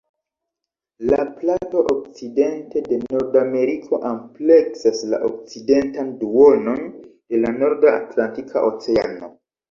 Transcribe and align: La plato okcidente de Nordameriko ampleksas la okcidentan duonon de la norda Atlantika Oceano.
La 1.07 1.17
plato 1.39 1.81
okcidente 1.95 2.81
de 2.87 2.97
Nordameriko 3.03 3.99
ampleksas 4.11 5.01
la 5.11 5.19
okcidentan 5.27 6.09
duonon 6.23 6.81
de 7.03 7.43
la 7.43 7.53
norda 7.59 7.93
Atlantika 7.99 8.65
Oceano. 8.71 9.31